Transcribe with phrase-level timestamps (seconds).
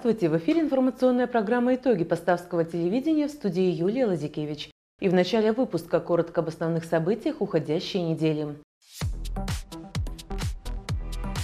[0.00, 0.28] Здравствуйте!
[0.28, 4.70] В эфире информационная программа «Итоги Поставского телевидения» в студии Юлия Лазикевич.
[5.00, 8.46] И в начале выпуска коротко об основных событиях уходящей недели.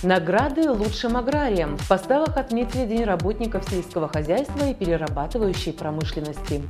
[0.05, 1.77] Награды лучшим аграриям.
[1.77, 6.63] В поставах отметили День работников сельского хозяйства и перерабатывающей промышленности.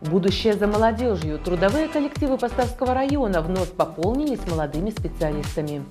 [0.00, 1.38] Будущее за молодежью.
[1.38, 5.84] Трудовые коллективы Поставского района вновь пополнились молодыми специалистами.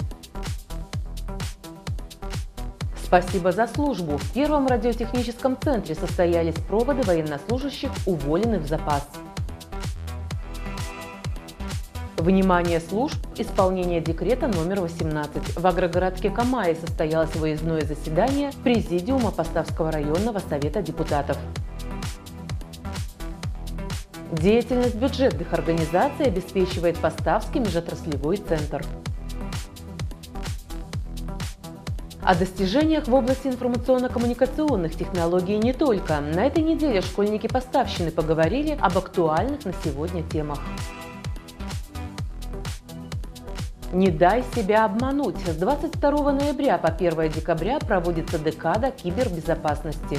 [3.05, 4.17] Спасибо за службу.
[4.17, 9.07] В первом радиотехническом центре состоялись проводы военнослужащих, уволенных в запас.
[12.17, 13.17] Внимание служб!
[13.37, 15.55] Исполнение декрета номер 18.
[15.55, 21.37] В агрогородке Камае состоялось выездное заседание Президиума Поставского районного совета депутатов.
[24.31, 28.83] Деятельность бюджетных организаций обеспечивает Поставский межотраслевой центр.
[32.25, 36.19] О достижениях в области информационно-коммуникационных технологий не только.
[36.21, 40.59] На этой неделе школьники поставщины поговорили об актуальных на сегодня темах.
[43.93, 45.37] Не дай себя обмануть.
[45.37, 50.17] С 22 ноября по 1 декабря проводится декада кибербезопасности.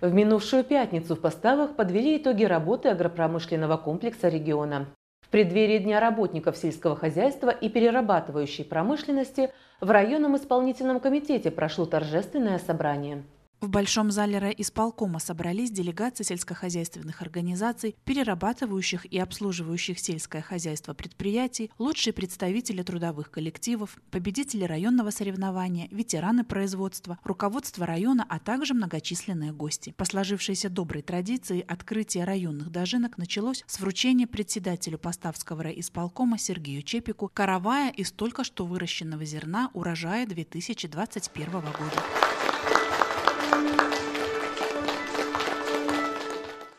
[0.00, 4.86] В минувшую пятницу в поставах подвели итоги работы агропромышленного комплекса региона.
[5.28, 12.58] В преддверии Дня работников сельского хозяйства и перерабатывающей промышленности в районном исполнительном комитете прошло торжественное
[12.58, 13.24] собрание.
[13.60, 22.12] В Большом зале райисполкома собрались делегации сельскохозяйственных организаций, перерабатывающих и обслуживающих сельское хозяйство предприятий, лучшие
[22.14, 29.92] представители трудовых коллективов, победители районного соревнования, ветераны производства, руководство района, а также многочисленные гости.
[29.96, 37.28] По сложившейся доброй традиции открытие районных дожинок началось с вручения председателю Поставского райисполкома Сергею Чепику
[37.34, 42.27] каравая из только что выращенного зерна урожая 2021 года.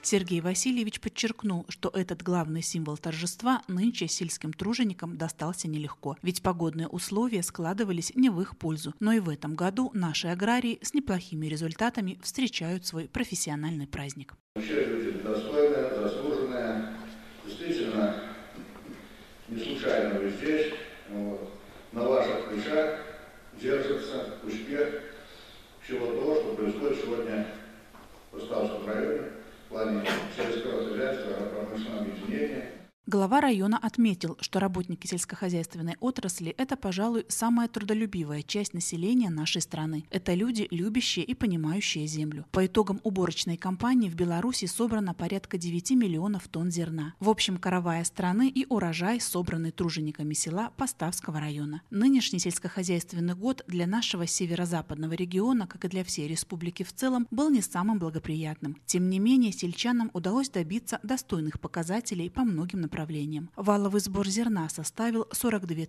[0.09, 6.87] Сергей Васильевич подчеркнул, что этот главный символ торжества нынче сельским труженикам достался нелегко, ведь погодные
[6.87, 8.95] условия складывались не в их пользу.
[8.99, 14.33] Но и в этом году наши аграрии с неплохими результатами встречают свой профессиональный праздник.
[14.55, 16.93] Вообще люди достойные, заслуженные,
[17.45, 18.15] действительно
[19.47, 20.73] не случайно вы здесь,
[21.11, 21.53] вот.
[21.91, 23.01] на ваших плечах
[23.61, 25.03] держится успех
[25.83, 27.47] всего того, что происходит сегодня
[28.31, 29.38] в Поставском районе
[29.69, 30.01] в плане
[30.35, 32.71] сельского хозяйства, промышленного объединения–
[33.11, 40.05] Глава района отметил, что работники сельскохозяйственной отрасли– это, пожалуй, самая трудолюбивая часть населения нашей страны.
[40.11, 42.45] Это люди, любящие и понимающие землю.
[42.51, 47.15] По итогам уборочной кампании в Беларуси собрано порядка 9 миллионов тонн зерна.
[47.19, 51.81] В общем, каравая страны и урожай, собранный тружениками села Поставского района.
[51.89, 57.49] Нынешний сельскохозяйственный год для нашего северо-западного региона, как и для всей республики в целом, был
[57.49, 58.77] не самым благоприятным.
[58.85, 63.49] Тем не менее, сельчанам удалось добиться достойных показателей по многим направлениям направлениям.
[63.55, 65.85] Валовый сбор зерна составил 42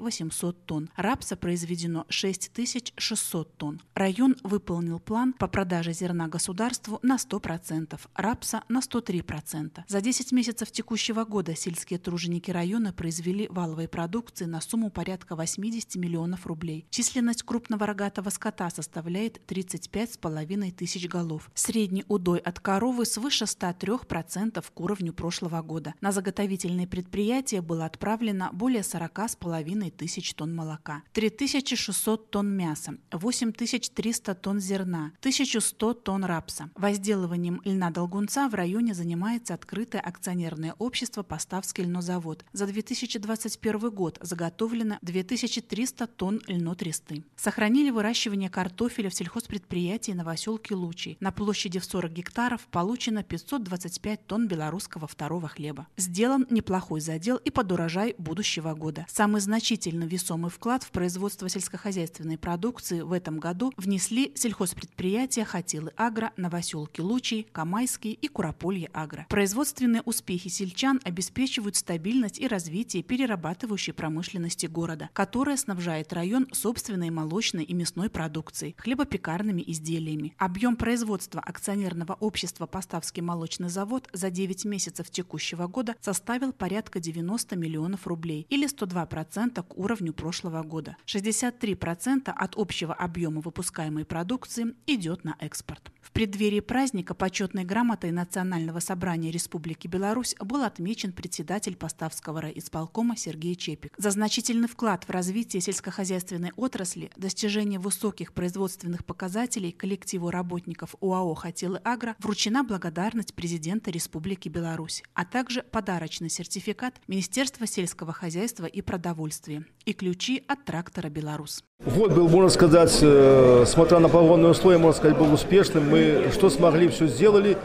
[0.00, 2.52] 800 тонн, рапса произведено 6
[2.96, 3.80] 600 тонн.
[3.94, 9.82] Район выполнил план по продаже зерна государству на 100%, рапса на 103%.
[9.88, 15.96] За 10 месяцев текущего года сельские труженики района произвели валовой продукции на сумму порядка 80
[15.96, 16.86] миллионов рублей.
[16.90, 21.50] Численность крупного рогатого скота составляет 35,5 тысяч голов.
[21.54, 25.94] Средний удой от коровы свыше 103% к уровню прошлого года.
[26.00, 34.34] На заготовление заготовительные предприятия было отправлено более 40,5 тысяч тонн молока, 3600 тонн мяса, 8300
[34.34, 36.70] тонн зерна, 1100 тонн рапса.
[36.74, 42.44] Возделыванием льна-долгунца в районе занимается открытое акционерное общество «Поставский льнозавод».
[42.52, 47.24] За 2021 год заготовлено 2300 тонн льнотресты.
[47.36, 51.16] Сохранили выращивание картофеля в сельхозпредприятии Новоселки Лучи.
[51.20, 55.86] На площади в 40 гектаров получено 525 тонн белорусского второго хлеба.
[55.96, 59.06] Сделан сделан неплохой задел и под урожай будущего года.
[59.08, 66.32] Самый значительный весомый вклад в производство сельскохозяйственной продукции в этом году внесли сельхозпредприятия Хатилы Агро,
[66.38, 69.26] Новоселки Лучий, Камайский и Курополье Агро.
[69.28, 77.64] Производственные успехи сельчан обеспечивают стабильность и развитие перерабатывающей промышленности города, которая снабжает район собственной молочной
[77.64, 80.34] и мясной продукцией, хлебопекарными изделиями.
[80.38, 87.00] Объем производства акционерного общества «Поставский молочный завод» за 9 месяцев текущего года составил составил порядка
[87.00, 90.96] 90 миллионов рублей или 102% к уровню прошлого года.
[91.04, 95.90] 63% от общего объема выпускаемой продукции идет на экспорт.
[96.00, 103.56] В преддверии праздника почетной грамотой Национального собрания Республики Беларусь был отмечен председатель Поставского райисполкома Сергей
[103.56, 103.94] Чепик.
[103.96, 111.78] За значительный вклад в развитие сельскохозяйственной отрасли, достижение высоких производственных показателей коллективу работников УАО «Хотелы
[111.78, 119.64] Агро» вручена благодарность президента Республики Беларусь, а также подарочный сертификат Министерства сельского хозяйства и продовольствия
[119.84, 121.64] и ключи от трактора «Беларус».
[121.84, 125.88] Год был, можно сказать, э, смотря на погодные условия, можно сказать, был успешным.
[125.90, 127.58] Мы что смогли, все сделали.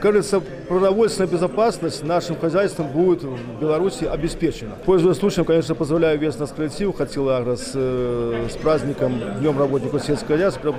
[0.00, 4.76] Кажется, продовольственная безопасность нашим хозяйством будет в Беларуси обеспечена.
[4.86, 10.02] Пользуясь случаем, конечно, позволяю весь наш коллектив хотел Агро с, э, с праздником Днем работников
[10.02, 10.72] сельского хозяйства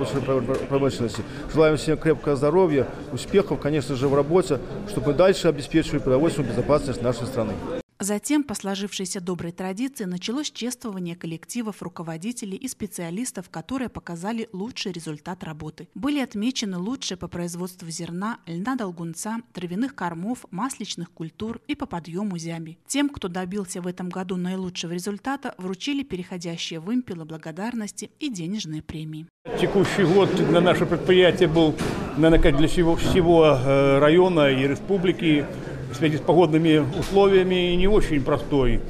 [0.68, 1.22] промышленности.
[1.52, 4.58] Желаем всем крепкого здоровья, успехов, конечно же, в работе,
[4.88, 7.52] чтобы мы дальше обеспечивали продовольственную безопасность нашей страны.
[8.02, 15.44] Затем, по сложившейся доброй традиции, началось чествование коллективов руководителей и специалистов, которые показали лучший результат
[15.44, 15.86] работы.
[15.94, 22.38] Были отмечены лучшие по производству зерна, льна долгунца, травяных кормов, масличных культур и по подъему
[22.38, 22.76] зяби.
[22.88, 29.26] Тем, кто добился в этом году наилучшего результата, вручили переходящие вымпелы благодарности и денежные премии.
[29.60, 31.76] Текущий год на наше предприятие был,
[32.16, 35.46] наверное, для всего, всего э, района и республики
[35.92, 38.80] в связи с погодными условиями не очень простой.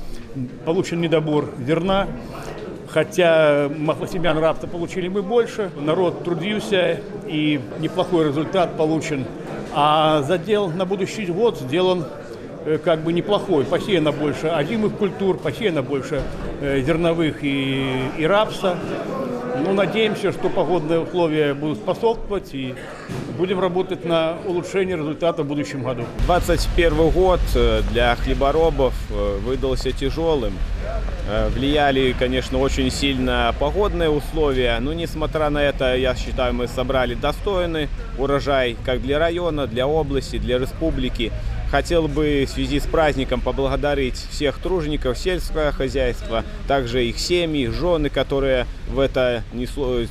[0.64, 2.06] Получен недобор зерна,
[2.88, 5.70] хотя маслосемян рапса получили мы больше.
[5.78, 9.25] Народ трудился и неплохой результат получен.
[9.75, 12.04] А задел на будущий год сделан
[12.64, 13.64] э, как бы неплохой.
[13.64, 16.22] Посеяно больше озимых культур, посеяно больше
[16.60, 17.84] э, зерновых и,
[18.19, 18.76] и рапса.
[19.64, 22.74] Ну, надеемся, что погодные условия будут способствовать и
[23.38, 26.02] будем работать на улучшение результата в будущем году.
[26.26, 30.54] 2021 год э, для хлеборобов э, выдался тяжелым.
[31.28, 37.14] Э, влияли, конечно, очень сильно погодные условия, но несмотря на это, я считаю, мы собрали
[37.14, 37.88] достойный
[38.18, 41.30] урожай как для района, для области, для республики.
[41.72, 48.10] Хотел бы в связи с праздником поблагодарить всех тружеников сельского хозяйства, также их семьи, жены,
[48.10, 49.42] которые в это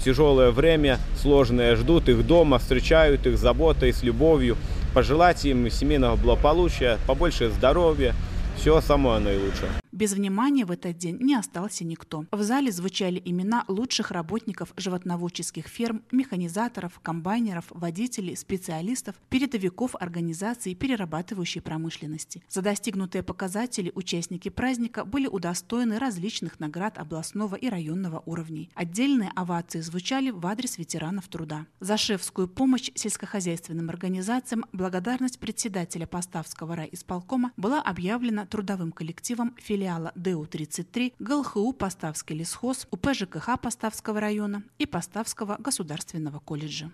[0.03, 4.57] тяжелое время сложное ждут их дома, встречают их заботой, с любовью.
[4.95, 8.15] Пожелать им семейного благополучия, побольше здоровья,
[8.57, 9.80] всего самого наилучшего.
[9.91, 12.25] Без внимания в этот день не остался никто.
[12.31, 21.61] В зале звучали имена лучших работников животноводческих ферм, механизаторов, комбайнеров, водителей, специалистов, передовиков организаций перерабатывающей
[21.61, 22.41] промышленности.
[22.47, 28.69] За достигнутые показатели участники праздника были удостоены различных наград областного и районного уровней.
[28.75, 31.65] Отдельные овации звучали в адрес ветеранов труда.
[31.81, 40.11] За шефскую помощь сельскохозяйственным организациям благодарность председателя Поставского райисполкома была объявлена трудовым коллективом филиала филиала
[40.15, 46.91] ДУ-33, ГЛХУ Поставский лесхоз, УП ЖКХ Поставского района и Поставского государственного колледжа.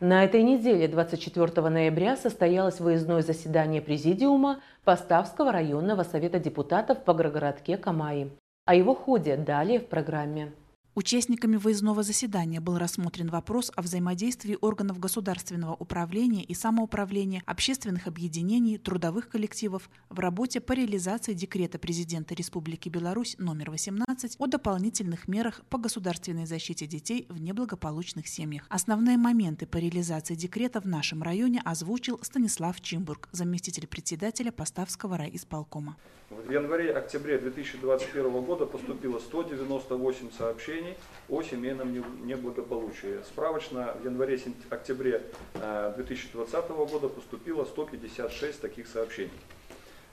[0.00, 7.76] На этой неделе, 24 ноября, состоялось выездное заседание Президиума Поставского районного совета депутатов по городке
[7.76, 8.30] Камаи.
[8.64, 10.52] О его ходе далее в программе.
[10.96, 18.78] Участниками выездного заседания был рассмотрен вопрос о взаимодействии органов государственного управления и самоуправления, общественных объединений,
[18.78, 25.62] трудовых коллективов в работе по реализации декрета президента Республики Беларусь номер 18 о дополнительных мерах
[25.68, 28.64] по государственной защите детей в неблагополучных семьях.
[28.68, 35.96] Основные моменты по реализации декрета в нашем районе озвучил Станислав Чимбург, заместитель председателя Поставского райисполкома.
[36.30, 40.83] В январе-октябре 2021 года поступило 198 сообщений
[41.28, 41.92] о семейном
[42.26, 43.22] неблагополучии.
[43.24, 45.22] Справочно в январе-октябре
[45.54, 49.30] 2020 э, года поступило 156 таких сообщений.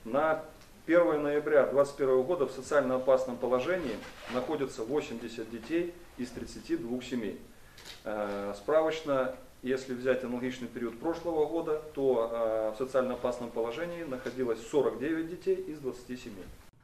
[0.05, 0.43] На
[0.87, 3.95] 1 ноября 2021 года в социально опасном положении
[4.33, 7.39] находятся 80 детей из 32 семей.
[8.03, 14.59] Э, справочно если взять аналогичный период прошлого года, то э, в социально опасном положении находилось
[14.71, 16.33] 49 детей из 27.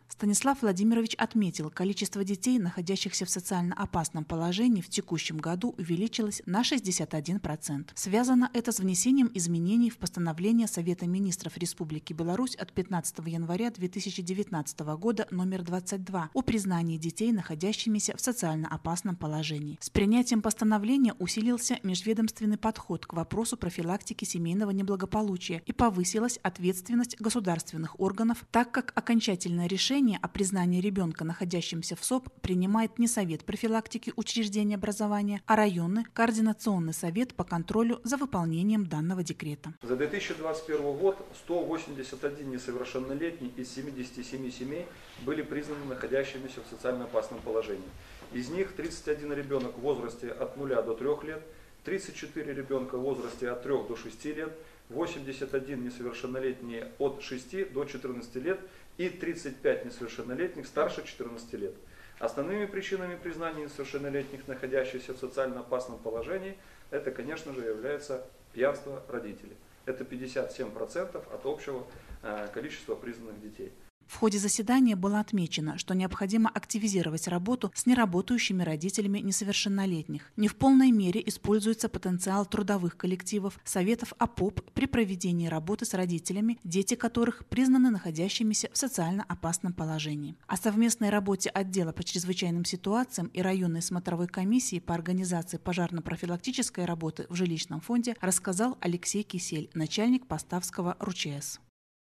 [0.09, 6.61] Станислав Владимирович отметил, количество детей, находящихся в социально опасном положении в текущем году увеличилось на
[6.61, 7.89] 61%.
[7.93, 14.79] Связано это с внесением изменений в постановление Совета министров Республики Беларусь от 15 января 2019
[14.79, 19.77] года номер 22 о признании детей, находящимися в социально опасном положении.
[19.81, 27.99] С принятием постановления усилился межведомственный подход к вопросу профилактики семейного неблагополучия и повысилась ответственность государственных
[27.99, 33.43] органов, так как окончательное решение решение о признании ребенка, находящимся в СОП, принимает не Совет
[33.43, 39.73] профилактики учреждений образования, а районный координационный совет по контролю за выполнением данного декрета.
[39.81, 44.85] За 2021 год 181 несовершеннолетний из 77 семей
[45.25, 47.89] были признаны находящимися в социально опасном положении.
[48.33, 51.41] Из них 31 ребенок в возрасте от 0 до 3 лет,
[51.85, 54.51] 34 ребенка в возрасте от 3 до 6 лет,
[54.89, 58.59] 81 несовершеннолетний от 6 до 14 лет
[58.97, 61.73] и 35 несовершеннолетних старше 14 лет.
[62.19, 66.57] Основными причинами признания несовершеннолетних, находящихся в социально опасном положении,
[66.89, 69.55] это, конечно же, является пьянство родителей.
[69.85, 71.85] Это 57% от общего
[72.23, 73.71] э, количества признанных детей.
[74.07, 80.31] В ходе заседания было отмечено, что необходимо активизировать работу с неработающими родителями несовершеннолетних.
[80.37, 86.57] Не в полной мере используется потенциал трудовых коллективов, советов ОПОП при проведении работы с родителями,
[86.63, 90.37] дети которых признаны находящимися в социально опасном положении.
[90.47, 97.25] О совместной работе отдела по чрезвычайным ситуациям и районной смотровой комиссии по организации пожарно-профилактической работы
[97.29, 101.59] в жилищном фонде рассказал Алексей Кисель, начальник Поставского РУЧС.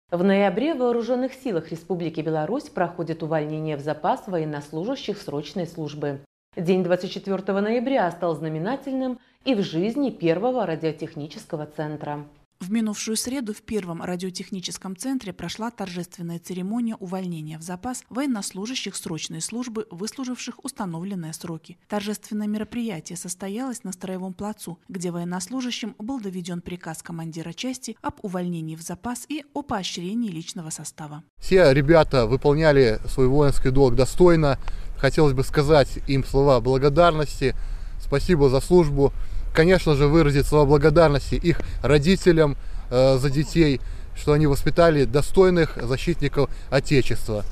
[0.09, 6.21] В ноябре в Вооруженных силах Республики Беларусь проходит увольнение в запас военнослужащих срочной службы.
[6.55, 12.25] День 24 ноября стал знаменательным и в жизни первого радиотехнического центра.
[12.59, 19.41] В минувшую среду в первом радиотехническом центре прошла торжественная церемония увольнения в запас военнослужащих срочной
[19.41, 21.77] службы, выслуживших установленные сроки.
[21.87, 28.75] Торжественное мероприятие состоялось на Строевом плацу, где военнослужащим был доведен приказ командира части об увольнении
[28.75, 31.23] в запас и о поощрении личного состава.
[31.39, 34.57] Все ребята выполняли свой воинский долг достойно.
[34.97, 37.55] Хотелось бы сказать им слова благодарности.
[38.01, 39.13] Спасибо за службу
[39.57, 42.57] конечно же, выразить слова благодарности их родителям
[42.91, 43.81] э, за детей,
[44.15, 47.43] что они воспитали достойных защитников Отечества.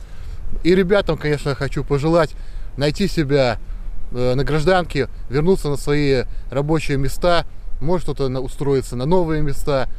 [0.64, 2.36] И ребятам, конечно, хочу пожелать
[2.78, 3.58] найти себя
[4.12, 7.44] э, на гражданке, вернуться на свои рабочие места,
[7.82, 9.90] может кто-то устроиться на новые места.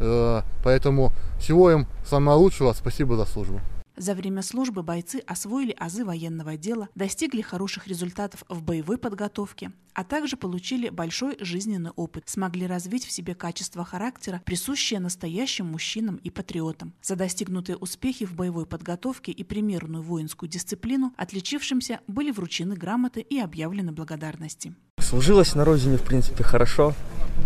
[0.00, 2.72] Э, поэтому всего им самого лучшего.
[2.72, 3.60] Спасибо за службу.
[4.02, 10.02] За время службы бойцы освоили азы военного дела, достигли хороших результатов в боевой подготовке, а
[10.02, 16.30] также получили большой жизненный опыт, смогли развить в себе качество характера, присущие настоящим мужчинам и
[16.30, 16.94] патриотам.
[17.00, 23.38] За достигнутые успехи в боевой подготовке и примерную воинскую дисциплину отличившимся были вручены грамоты и
[23.38, 24.74] объявлены благодарности.
[24.98, 26.92] Служилось на родине, в принципе, хорошо.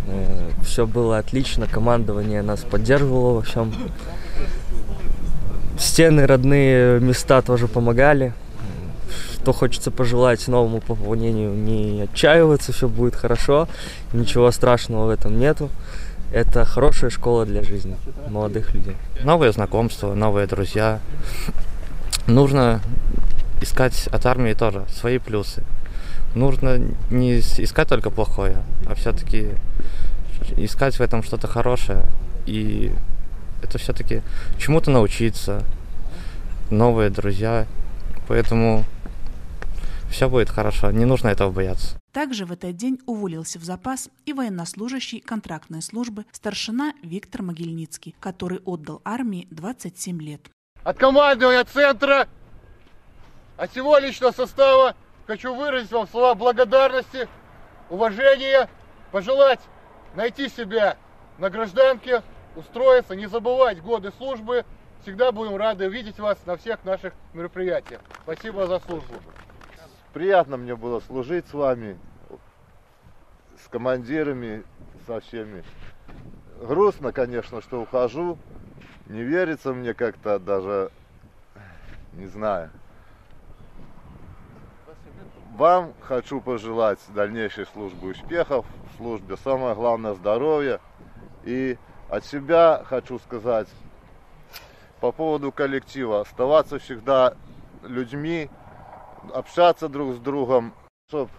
[0.06, 3.74] Э, Все было отлично, командование нас поддерживало во всем.
[5.78, 8.32] Стены, родные места тоже помогали.
[9.34, 13.68] Что хочется пожелать новому пополнению, не отчаиваться, все будет хорошо,
[14.12, 15.70] ничего страшного в этом нету.
[16.32, 17.96] Это хорошая школа для жизни
[18.28, 18.96] молодых людей.
[19.22, 20.98] Новые знакомства, новые друзья.
[22.26, 22.80] Нужно
[23.60, 25.62] искать от армии тоже свои плюсы.
[26.34, 26.80] Нужно
[27.10, 28.56] не искать только плохое,
[28.88, 29.50] а все-таки
[30.56, 32.02] искать в этом что-то хорошее
[32.46, 32.92] и
[33.62, 34.22] это все-таки
[34.58, 35.62] чему-то научиться,
[36.70, 37.66] новые друзья.
[38.28, 38.84] Поэтому
[40.10, 41.98] все будет хорошо, не нужно этого бояться.
[42.12, 48.60] Также в этот день уволился в запас и военнослужащий контрактной службы старшина Виктор Могильницкий, который
[48.64, 50.40] отдал армии 27 лет.
[50.82, 52.28] От командования центра,
[53.56, 54.96] от всего личного состава
[55.26, 57.28] хочу выразить вам слова благодарности,
[57.90, 58.70] уважения,
[59.12, 59.60] пожелать
[60.14, 60.96] найти себя
[61.38, 62.22] на гражданке,
[62.56, 64.64] устроиться, не забывать годы службы.
[65.02, 68.00] Всегда будем рады видеть вас на всех наших мероприятиях.
[68.22, 69.14] Спасибо за службу.
[70.12, 71.98] Приятно мне было служить с вами,
[73.62, 74.64] с командирами,
[75.06, 75.62] со всеми.
[76.60, 78.38] Грустно, конечно, что ухожу.
[79.06, 80.90] Не верится мне как-то даже,
[82.14, 82.70] не знаю.
[85.56, 90.80] Вам хочу пожелать дальнейшей службы успехов, в службе самое главное здоровья
[91.44, 93.68] и от себя хочу сказать
[95.00, 96.20] по поводу коллектива.
[96.20, 97.34] Оставаться всегда
[97.82, 98.48] людьми,
[99.34, 100.74] общаться друг с другом,
[101.08, 101.30] чтобы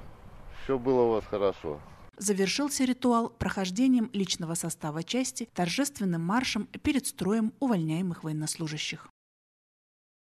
[0.63, 1.79] все было у вас хорошо.
[2.17, 9.07] Завершился ритуал прохождением личного состава части торжественным маршем перед строем увольняемых военнослужащих.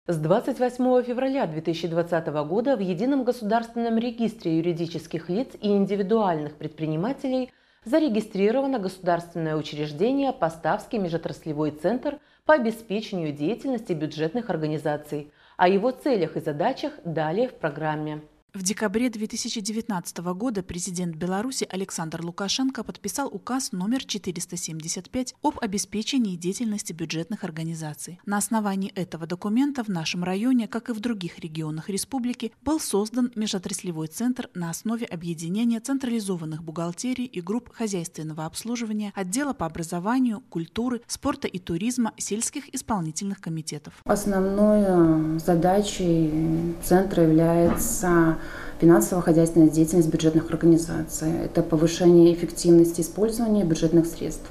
[0.06, 7.50] С 28 февраля 2020 года в Едином государственном регистре юридических лиц и индивидуальных предпринимателей–
[7.84, 15.32] зарегистрировано государственное учреждение Поставский межотраслевой центр по обеспечению деятельности бюджетных организаций.
[15.56, 18.22] О его целях и задачах далее в программе.
[18.54, 26.92] В декабре 2019 года президент Беларуси Александр Лукашенко подписал указ номер 475 об обеспечении деятельности
[26.92, 28.20] бюджетных организаций.
[28.26, 33.32] На основании этого документа в нашем районе, как и в других регионах республики, был создан
[33.34, 41.02] межотраслевой центр на основе объединения централизованных бухгалтерий и групп хозяйственного обслуживания, отдела по образованию, культуры,
[41.08, 43.94] спорта и туризма, сельских исполнительных комитетов.
[44.04, 48.38] Основной э, задачей центра является
[48.80, 51.28] финансово-хозяйственная деятельность бюджетных организаций.
[51.44, 54.46] Это повышение эффективности использования бюджетных средств.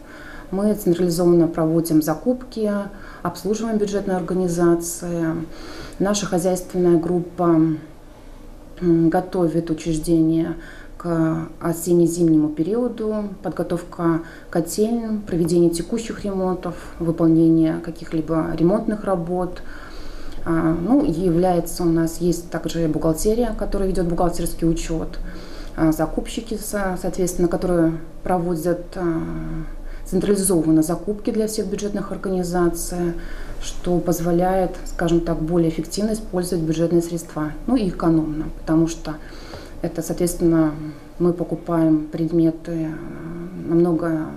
[0.52, 2.72] Мы централизованно проводим закупки,
[3.22, 5.36] обслуживаем бюджетные организации.
[6.00, 7.60] Наша хозяйственная группа
[8.80, 10.56] готовит учреждения
[10.98, 19.62] к осенне-зимнему периоду, подготовка котельным, проведение текущих ремонтов, выполнение каких-либо ремонтных работ–
[20.46, 25.20] ну, является у нас, есть также бухгалтерия, которая ведет бухгалтерский учет,
[25.76, 29.22] а, закупщики, соответственно, которые проводят а,
[30.06, 33.14] централизованно закупки для всех бюджетных организаций,
[33.62, 39.16] что позволяет, скажем так, более эффективно использовать бюджетные средства, ну и экономно, потому что
[39.82, 40.74] это, соответственно,
[41.20, 42.90] мы покупаем предметы
[43.66, 44.28] намного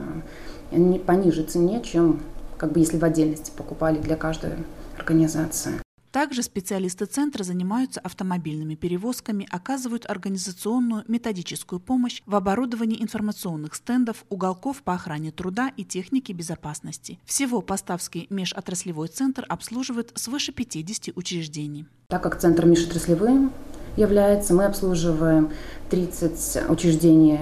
[1.07, 2.21] пониже цене, чем
[2.57, 4.53] как бы если в отдельности покупали для каждой
[4.99, 5.86] организации.
[6.17, 14.83] Также специалисты центра занимаются автомобильными перевозками, оказывают организационную методическую помощь в оборудовании информационных стендов, уголков
[14.83, 17.19] по охране труда и техники безопасности.
[17.27, 21.85] Всего Поставский межотраслевой центр обслуживает свыше 50 учреждений.
[22.09, 23.53] Так как центр межотраслевым
[23.99, 25.51] является, мы обслуживаем
[25.91, 27.39] 30 учреждений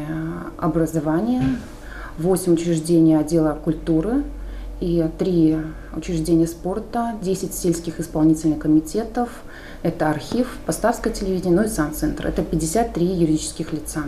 [0.59, 1.45] образования,
[2.19, 4.25] 8 учреждений отдела культуры–
[4.85, 5.57] и три
[5.97, 9.31] учреждения спорта, 10 сельских исполнительных комитетов,
[9.83, 12.27] это архив, Поставское телевидение, ну и Сан-центр.
[12.27, 14.05] Это 53 юридических лица.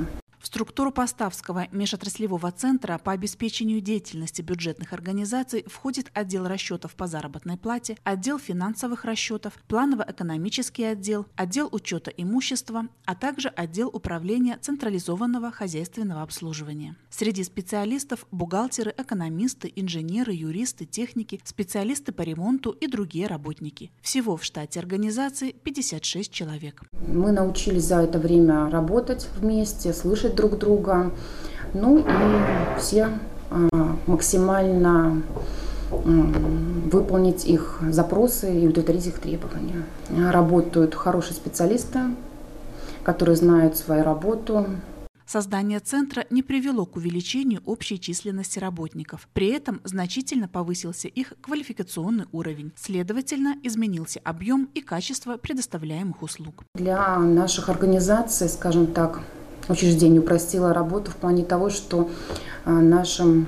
[0.56, 7.98] Структуру Поставского межотраслевого центра по обеспечению деятельности бюджетных организаций входит отдел расчетов по заработной плате,
[8.04, 16.96] отдел финансовых расчетов, планово-экономический отдел, отдел учета имущества, а также отдел управления централизованного хозяйственного обслуживания.
[17.10, 23.90] Среди специалистов– бухгалтеры, экономисты, инженеры, юристы, техники, специалисты по ремонту и другие работники.
[24.00, 26.82] Всего в штате организации 56 человек.
[27.06, 31.10] Мы научились за это время работать вместе, слышать друг друга.
[31.74, 33.10] Ну и все
[33.50, 33.68] а,
[34.06, 35.22] максимально
[35.90, 39.84] выполнить их запросы и удовлетворить их требования.
[40.10, 42.00] Работают хорошие специалисты,
[43.04, 44.66] которые знают свою работу,
[45.26, 49.28] Создание центра не привело к увеличению общей численности работников.
[49.32, 52.70] При этом значительно повысился их квалификационный уровень.
[52.76, 56.62] Следовательно, изменился объем и качество предоставляемых услуг.
[56.76, 59.20] Для наших организаций, скажем так,
[59.68, 62.08] учреждение упростило работу в плане того, что
[62.64, 63.46] а, нашим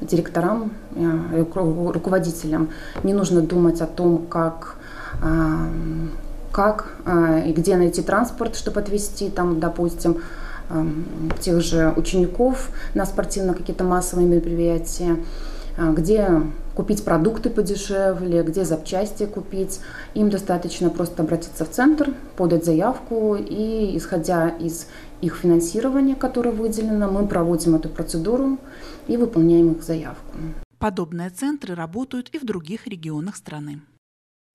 [0.00, 1.44] директорам, а,
[1.92, 2.70] руководителям
[3.02, 4.76] не нужно думать о том, как
[5.22, 5.68] а,
[6.52, 6.86] как
[7.46, 10.18] и где найти транспорт, чтобы отвезти, там, допустим,
[11.40, 15.16] тех же учеников на спортивно какие-то массовые мероприятия,
[15.76, 16.42] где
[16.74, 19.80] купить продукты подешевле, где запчасти купить.
[20.14, 24.88] Им достаточно просто обратиться в центр, подать заявку и, исходя из
[25.20, 28.58] их финансирования, которое выделено, мы проводим эту процедуру
[29.06, 30.36] и выполняем их заявку.
[30.78, 33.80] Подобные центры работают и в других регионах страны.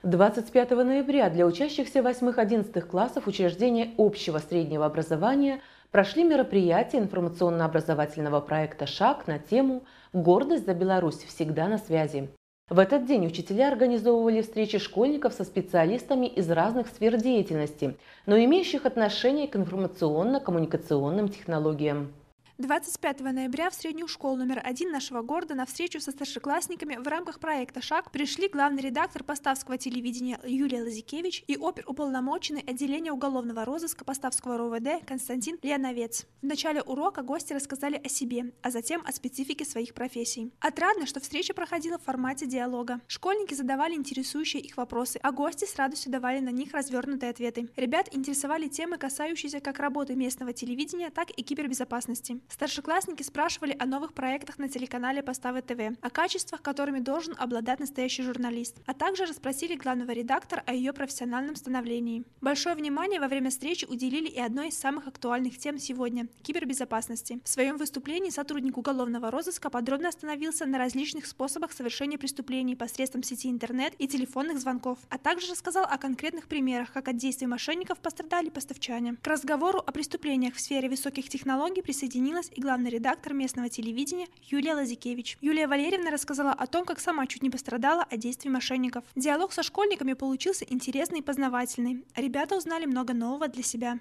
[0.04, 5.60] 25 ноября для учащихся 8-11 классов учреждения общего среднего образования
[5.92, 12.30] прошли мероприятия информационно-образовательного проекта «Шаг» на тему «Гордость за Беларусь всегда на связи».
[12.68, 17.96] В этот день учителя организовывали встречи школьников со специалистами из разных сфер деятельности,
[18.26, 22.12] но имеющих отношение к информационно-коммуникационным технологиям.
[22.60, 27.40] 25 ноября в среднюю школу номер один нашего города на встречу со старшеклассниками в рамках
[27.40, 34.58] проекта «Шаг» пришли главный редактор Поставского телевидения Юлия Лазикевич и оперуполномоченный отделения уголовного розыска Поставского
[34.58, 36.26] РОВД Константин Леоновец.
[36.42, 40.52] В начале урока гости рассказали о себе, а затем о специфике своих профессий.
[40.60, 43.00] Отрадно, что встреча проходила в формате диалога.
[43.08, 47.70] Школьники задавали интересующие их вопросы, а гости с радостью давали на них развернутые ответы.
[47.78, 52.42] Ребят интересовали темы, касающиеся как работы местного телевидения, так и кибербезопасности.
[52.50, 58.24] Старшеклассники спрашивали о новых проектах на телеканале Поставы ТВ, о качествах, которыми должен обладать настоящий
[58.24, 62.24] журналист, а также расспросили главного редактора о ее профессиональном становлении.
[62.42, 67.40] Большое внимание во время встречи уделили и одной из самых актуальных тем сегодня– кибербезопасности.
[67.44, 73.50] В своем выступлении сотрудник уголовного розыска подробно остановился на различных способах совершения преступлений посредством сети
[73.50, 78.50] интернет и телефонных звонков, а также рассказал о конкретных примерах, как от действий мошенников пострадали
[78.50, 79.18] поставчане.
[79.22, 84.74] К разговору о преступлениях в сфере высоких технологий присоединилась и главный редактор местного телевидения Юлия
[84.74, 85.38] Лазикевич.
[85.42, 89.04] Юлия Валерьевна рассказала о том, как сама чуть не пострадала от действий мошенников.
[89.16, 92.06] Диалог со школьниками получился интересный и познавательный.
[92.16, 94.00] Ребята узнали много нового для себя.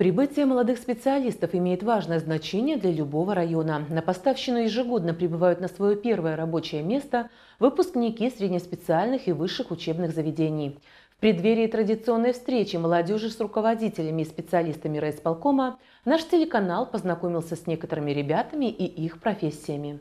[0.00, 3.84] Прибытие молодых специалистов имеет важное значение для любого района.
[3.90, 10.78] На поставщину ежегодно прибывают на свое первое рабочее место выпускники среднеспециальных и высших учебных заведений.
[11.20, 18.70] Преддверии традиционной встречи молодежи с руководителями и специалистами райисполкома наш телеканал познакомился с некоторыми ребятами
[18.70, 20.00] и их профессиями.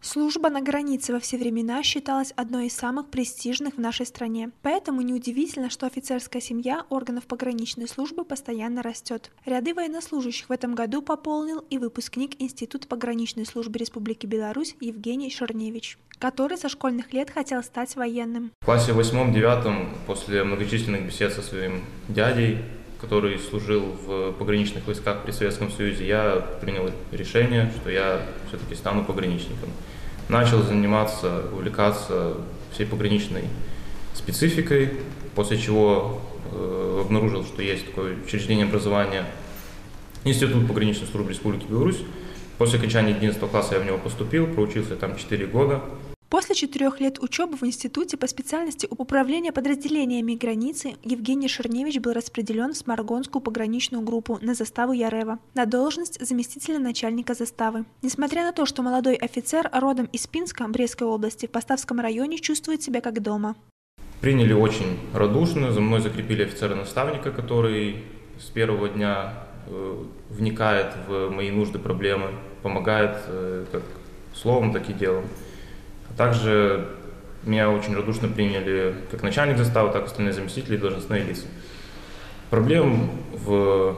[0.00, 4.50] Служба на границе во все времена считалась одной из самых престижных в нашей стране.
[4.62, 9.30] Поэтому неудивительно, что офицерская семья органов пограничной службы постоянно растет.
[9.44, 15.98] Ряды военнослужащих в этом году пополнил и выпускник Института пограничной службы Республики Беларусь Евгений Шерневич,
[16.18, 18.52] который со школьных лет хотел стать военным.
[18.60, 22.58] В классе восьмом-девятом, после многочисленных бесед со своим дядей,
[23.00, 29.04] который служил в пограничных войсках при Советском Союзе, я принял решение, что я все-таки стану
[29.04, 29.70] пограничником.
[30.28, 32.34] Начал заниматься, увлекаться
[32.72, 33.44] всей пограничной
[34.14, 34.94] спецификой,
[35.34, 39.26] после чего э, обнаружил, что есть такое учреждение образования
[40.24, 42.00] Институт пограничной службы Республики Беларусь.
[42.58, 45.82] После окончания 11 класса я в него поступил, проучился там 4 года.
[46.28, 52.72] После четырех лет учебы в институте по специальности управления подразделениями границы Евгений Шерневич был распределен
[52.72, 57.84] в Сморгонскую пограничную группу на заставу Ярева на должность заместителя начальника заставы.
[58.02, 62.82] Несмотря на то, что молодой офицер родом из Пинска, Брестской области, в Поставском районе чувствует
[62.82, 63.54] себя как дома.
[64.20, 68.02] Приняли очень радушно, за мной закрепили офицера-наставника, который
[68.40, 72.30] с первого дня э, вникает в мои нужды, проблемы,
[72.62, 73.82] помогает э, как
[74.34, 75.24] словом, так и делом.
[76.16, 76.88] Также
[77.42, 81.46] меня очень радушно приняли как начальник заставы, так и остальные заместители и должностные лица.
[82.50, 83.96] Проблем в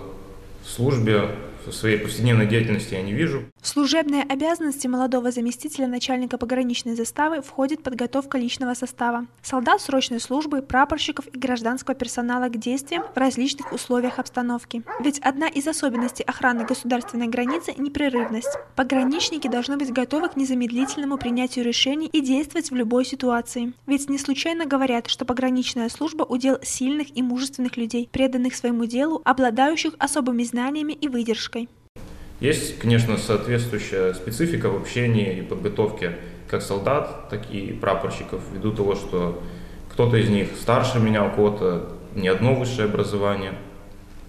[0.65, 1.31] службе
[1.67, 3.45] в своей повседневной деятельности я не вижу.
[3.61, 11.27] Служебные обязанности молодого заместителя начальника пограничной заставы входит подготовка личного состава, солдат срочной службы, прапорщиков
[11.27, 14.85] и гражданского персонала к действиям в различных условиях обстановки.
[15.01, 18.57] Ведь одна из особенностей охраны государственной границы– непрерывность.
[18.77, 23.73] Пограничники должны быть готовы к незамедлительному принятию решений и действовать в любой ситуации.
[23.87, 29.21] Ведь не случайно говорят, что пограничная служба– удел сильных и мужественных людей, преданных своему делу,
[29.25, 31.69] обладающих особыми знаниями и выдержкой.
[32.41, 36.17] Есть, конечно, соответствующая специфика в общении и подготовке
[36.49, 39.43] как солдат, так и прапорщиков, ввиду того, что
[39.91, 43.55] кто-то из них старше меня, у кого-то не одно высшее образование.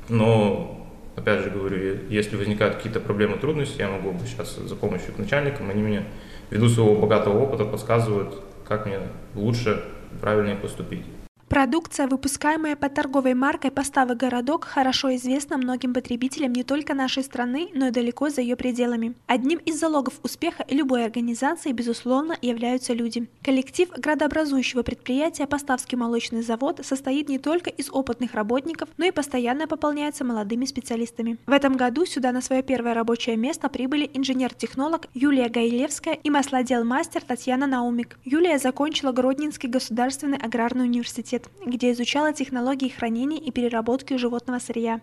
[0.10, 5.20] Но, опять же говорю, если возникают какие-то проблемы, трудности, я могу обращаться за помощью к
[5.20, 6.04] начальникам, они мне,
[6.50, 9.00] ввиду своего богатого опыта, подсказывают, как мне
[9.36, 9.84] лучше,
[10.20, 11.06] правильнее поступить.
[11.50, 17.70] Продукция, выпускаемая под торговой маркой «Поставы городок», хорошо известна многим потребителям не только нашей страны,
[17.74, 19.16] но и далеко за ее пределами.
[19.26, 23.28] Одним из залогов успеха любой организации, безусловно, являются люди.
[23.42, 29.66] Коллектив градообразующего предприятия «Поставский молочный завод» состоит не только из опытных работников, но и постоянно
[29.66, 31.40] пополняется молодыми специалистами.
[31.48, 37.24] В этом году сюда на свое первое рабочее место прибыли инженер-технолог Юлия Гайлевская и маслодел-мастер
[37.24, 38.20] Татьяна Наумик.
[38.24, 45.02] Юлия закончила Гродненский государственный аграрный университет университет, где изучала технологии хранения и переработки животного сырья.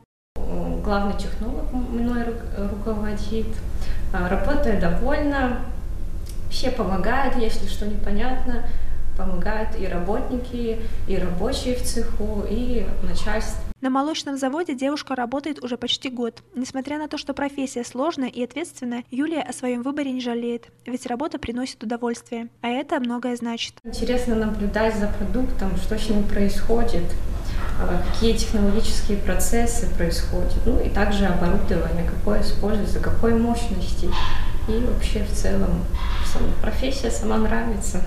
[0.84, 2.24] Главный технолог мной
[2.56, 3.46] руководит.
[4.12, 5.62] А, работаю довольна.
[6.50, 8.64] Все помогают, если что непонятно.
[9.16, 13.65] Помогают и работники, и рабочие в цеху, и начальство.
[13.86, 16.42] На молочном заводе девушка работает уже почти год.
[16.56, 21.06] Несмотря на то, что профессия сложная и ответственная, Юлия о своем выборе не жалеет, ведь
[21.06, 23.74] работа приносит удовольствие, а это многое значит.
[23.84, 27.04] Интересно наблюдать за продуктом, что с ним происходит,
[27.80, 34.10] а, какие технологические процессы происходят, ну и также оборудование, какое используется, какой мощности.
[34.66, 35.84] И вообще в целом
[36.24, 38.02] сама профессия сама нравится.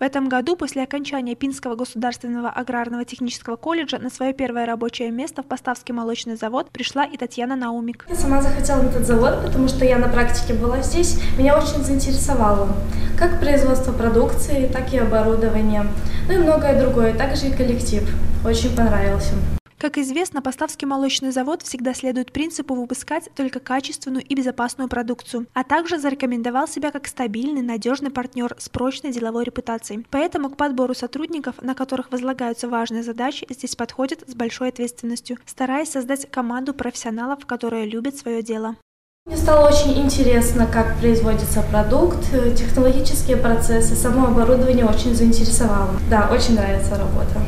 [0.00, 5.42] В этом году после окончания Пинского государственного аграрного технического колледжа на свое первое рабочее место
[5.42, 8.06] в Поставский молочный завод пришла и Татьяна Наумик.
[8.08, 11.20] Я сама захотела этот завод, потому что я на практике была здесь.
[11.36, 12.74] Меня очень заинтересовало
[13.18, 15.84] как производство продукции, так и оборудование,
[16.28, 18.02] ну и многое другое, также и коллектив.
[18.42, 19.34] Очень понравился.
[19.80, 25.64] Как известно, Поставский молочный завод всегда следует принципу выпускать только качественную и безопасную продукцию, а
[25.64, 30.04] также зарекомендовал себя как стабильный, надежный партнер с прочной деловой репутацией.
[30.10, 35.92] Поэтому к подбору сотрудников, на которых возлагаются важные задачи, здесь подходят с большой ответственностью, стараясь
[35.92, 38.76] создать команду профессионалов, которые любят свое дело.
[39.24, 42.18] Мне стало очень интересно, как производится продукт,
[42.54, 45.92] технологические процессы, само оборудование очень заинтересовало.
[46.10, 47.40] Да, очень нравится работа.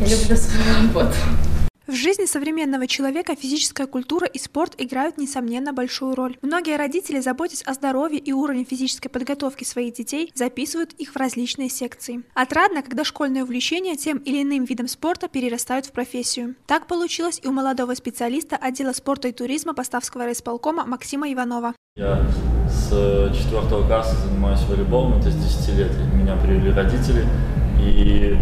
[0.00, 1.16] Я люблю свою работу.
[1.86, 6.36] В жизни современного человека физическая культура и спорт играют, несомненно, большую роль.
[6.42, 11.70] Многие родители, заботясь о здоровье и уровне физической подготовки своих детей, записывают их в различные
[11.70, 12.24] секции.
[12.34, 16.56] Отрадно, когда школьные увлечения тем или иным видом спорта перерастают в профессию.
[16.66, 21.74] Так получилось и у молодого специалиста отдела спорта и туризма Поставского райисполкома Максима Иванова.
[21.96, 22.26] Я
[22.68, 25.92] с четвертого класса занимаюсь волейболом, это с 10 лет.
[26.12, 27.26] Меня привели родители,
[27.80, 28.36] и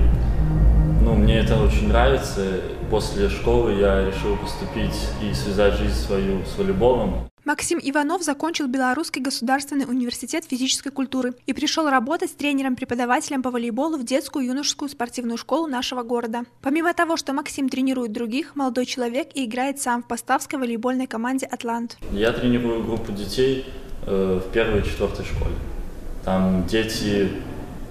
[1.05, 2.61] ну, мне это очень нравится.
[2.91, 7.29] После школы я решил поступить и связать жизнь свою с волейболом.
[7.45, 14.05] Максим Иванов закончил Белорусский государственный университет физической культуры и пришел работать тренером-преподавателем по волейболу в
[14.05, 16.45] детскую юношескую спортивную школу нашего города.
[16.63, 21.45] Помимо того, что Максим тренирует других, молодой человек и играет сам в поставской волейбольной команде
[21.45, 21.99] «Атлант».
[22.13, 23.67] Я тренирую группу детей
[24.07, 25.55] э, в первой и четвертой школе.
[26.25, 27.29] Там дети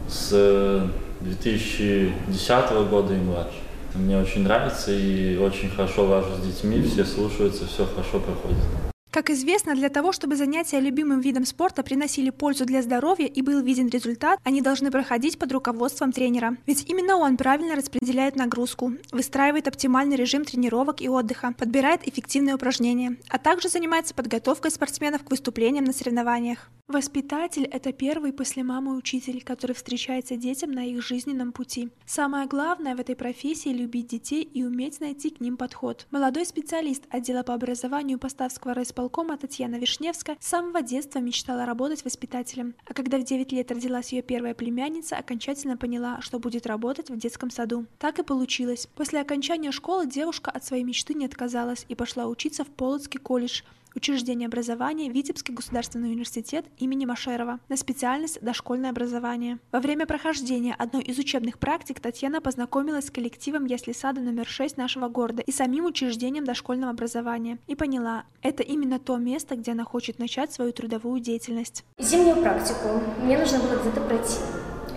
[0.08, 0.90] с
[1.24, 3.58] 2010 года и младше.
[3.96, 8.93] Мне очень нравится и очень хорошо вожу с детьми, все слушаются, все хорошо проходит.
[9.14, 13.62] Как известно, для того, чтобы занятия любимым видом спорта приносили пользу для здоровья и был
[13.62, 16.58] виден результат, они должны проходить под руководством тренера.
[16.66, 23.18] Ведь именно он правильно распределяет нагрузку, выстраивает оптимальный режим тренировок и отдыха, подбирает эффективные упражнения,
[23.30, 26.72] а также занимается подготовкой спортсменов к выступлениям на соревнованиях.
[26.88, 31.90] Воспитатель– это первый после мамы учитель, который встречается детям на их жизненном пути.
[32.06, 36.08] Самое главное в этой профессии– любить детей и уметь найти к ним подход.
[36.12, 42.74] Молодой специалист отдела по образованию Поставского райисполкома Татьяна Вишневская с самого детства мечтала работать воспитателем,
[42.86, 47.18] а когда в 9 лет родилась ее первая племянница, окончательно поняла, что будет работать в
[47.18, 47.86] детском саду.
[48.00, 48.88] Так и получилось.
[48.96, 53.64] После окончания школы девушка от своей мечты не отказалась и пошла учиться в Полоцкий колледж–
[53.96, 59.60] учреждение образования Витебский государственный университет имени Машерова на специальность дошкольное образование.
[59.72, 64.78] Во время прохождения одной из учебных практик Татьяна познакомилась с коллективом ясли сада номер 6
[64.78, 69.84] нашего города и самим учреждением дошкольного образования и поняла, это именно то место, где она
[69.84, 71.84] хочет начать свою трудовую деятельность.
[72.00, 74.40] Зимнюю практику мне нужно было где-то пройти.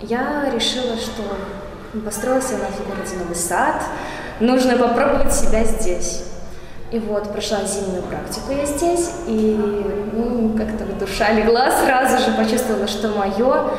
[0.02, 1.22] Я решила, что
[2.04, 3.82] построился у нас в городе новый сад,
[4.40, 6.24] нужно попробовать себя здесь.
[6.92, 9.59] И вот прошла зимнюю практику я здесь, и
[10.12, 13.70] ну, как-то душа легла сразу же, почувствовала, что мое.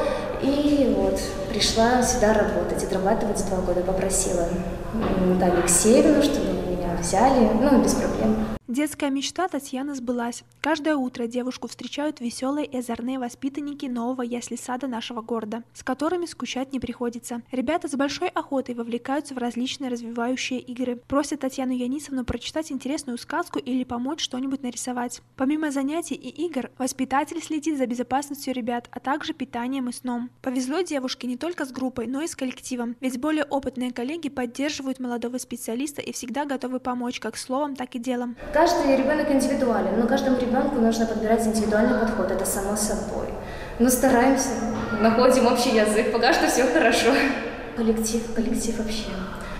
[0.42, 4.48] И вот пришла сюда работать, отрабатывать два года, попросила
[5.26, 8.57] Наталью Алексеевну, чтобы меня взяли, ну, без проблем.
[8.68, 10.44] Детская мечта Татьяны сбылась.
[10.60, 16.74] Каждое утро девушку встречают веселые и озорные воспитанники нового ясли-сада нашего города, с которыми скучать
[16.74, 17.42] не приходится.
[17.54, 23.58] Ребята с большой охотой вовлекаются в различные развивающие игры, просят Татьяну Янисовну прочитать интересную сказку
[23.58, 25.22] или помочь что-нибудь нарисовать.
[25.38, 30.30] Помимо занятий и игр, воспитатель следит за безопасностью ребят, а также питанием и сном.
[30.42, 35.00] Повезло девушке не только с группой, но и с коллективом, ведь более опытные коллеги поддерживают
[35.00, 38.36] молодого специалиста и всегда готовы помочь как словом, так и делом.
[38.58, 43.28] Каждый ребенок индивидуален, но каждому ребенку нужно подбирать индивидуальный подход, это само собой.
[43.78, 44.50] Но стараемся,
[45.00, 47.12] находим общий язык, пока что все хорошо.
[47.76, 49.10] Коллектив, коллектив вообще.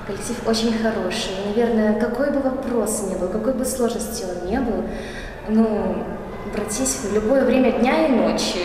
[0.08, 1.34] Коллектив очень хороший.
[1.46, 4.84] Наверное, какой бы вопрос ни был, какой бы сложности он ни был,
[5.48, 6.04] ну,
[6.48, 8.64] обратись в любое время дня и ночи,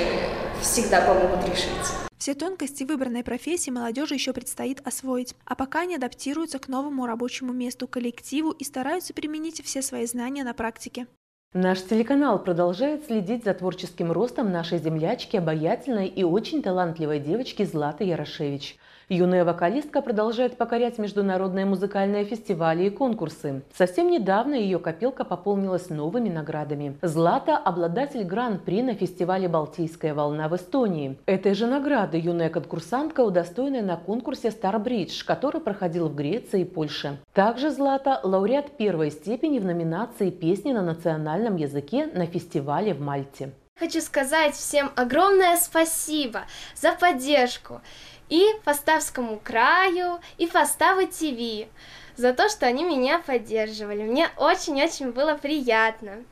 [0.63, 2.12] всегда помогут решить.
[2.23, 7.53] Все тонкости выбранной профессии молодежи еще предстоит освоить, а пока они адаптируются к новому рабочему
[7.53, 11.09] месту, коллективу и стараются применить все свои знания на практике.
[11.53, 18.05] Наш телеканал продолжает следить за творческим ростом нашей землячки, обаятельной и очень талантливой девочки Златы
[18.05, 18.77] Ярошевич–
[19.13, 23.61] Юная вокалистка продолжает покорять международные музыкальные фестивали и конкурсы.
[23.77, 26.97] Совсем недавно ее копилка пополнилась новыми наградами.
[27.03, 31.19] Злата– обладатель гран-при на фестивале «Балтийская волна» в Эстонии.
[31.27, 37.19] Этой же награды юная конкурсантка удостоена на конкурсе «Старбридж», который проходил в Греции и Польше.
[37.35, 43.53] Также Злата– лауреат первой степени в номинации «Песни на национальном языке» на фестивале в Мальте.
[43.79, 46.43] Хочу сказать всем огромное спасибо
[46.77, 47.81] за поддержку
[48.29, 51.69] и Фаставскому краю, и Фаставы ТВ
[52.17, 54.03] за то, что они меня поддерживали.
[54.03, 56.25] Мне очень-очень было приятно.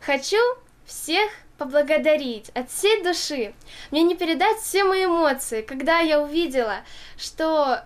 [0.00, 0.38] Хочу
[0.84, 3.54] всех поблагодарить от всей души.
[3.90, 6.78] Мне не передать все мои эмоции, когда я увидела,
[7.18, 7.84] что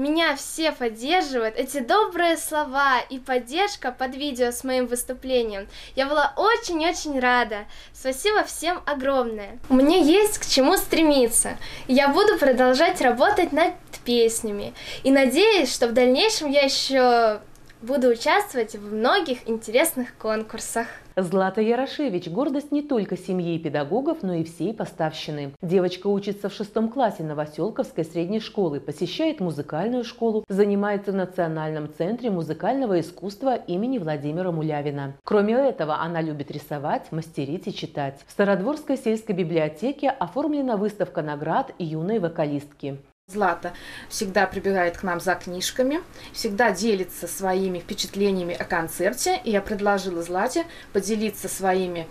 [0.00, 5.68] Меня все поддерживают, эти добрые слова и поддержка под видео с моим выступлением.
[5.94, 7.66] Я была очень-очень рада.
[7.92, 9.58] Спасибо всем огромное.
[9.68, 11.58] Меня есть к чему стремиться.
[11.86, 13.74] Я буду продолжать работать над
[14.06, 14.72] песнями.
[15.02, 17.42] И надеюсь, что в дальнейшем я еще
[17.82, 20.86] буду участвовать в многих интересных конкурсах.
[21.16, 25.52] Злата Ярошевич– гордость не только семьи и педагогов, но и всей поставщины.
[25.60, 32.30] Девочка учится в шестом классе Новоселковской средней школы, посещает музыкальную школу, занимается в Национальном центре
[32.30, 35.14] музыкального искусства имени Владимира Мулявина.
[35.24, 38.20] Кроме этого, она любит рисовать, мастерить и читать.
[38.26, 42.98] В Стародворской сельской библиотеке оформлена выставка наград юной вокалистки.
[43.30, 43.72] Злата
[44.08, 46.00] всегда прибегает к нам за книжками,
[46.32, 49.40] всегда делится своими впечатлениями о концерте.
[49.44, 52.08] И я предложила Злате поделиться своими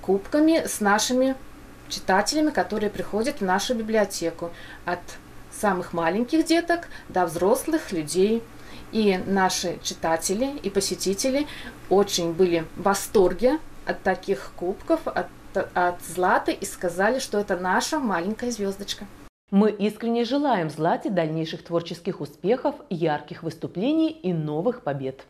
[0.00, 1.34] кубками с нашими
[1.88, 4.50] читателями, которые приходят в нашу библиотеку.
[4.84, 5.00] От
[5.50, 8.42] самых маленьких деток до взрослых людей.
[8.92, 11.46] И наши читатели и посетители
[11.88, 15.28] очень были в восторге от таких кубков, от,
[15.74, 19.06] от Златы и сказали, что это наша маленькая звездочка.
[19.50, 25.26] Мы искренне желаем Злате дальнейших творческих успехов, ярких выступлений и новых побед.